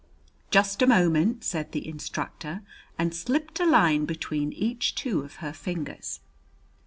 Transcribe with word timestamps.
"Just 0.49 0.81
a 0.81 0.87
moment!" 0.87 1.43
said 1.43 1.73
the 1.73 1.87
instructor, 1.87 2.63
and 2.97 3.13
slipped 3.13 3.59
a 3.59 3.67
line 3.67 4.05
between 4.05 4.51
each 4.51 4.95
two 4.95 5.19
of 5.21 5.35
her 5.45 5.53
fingers. 5.53 6.21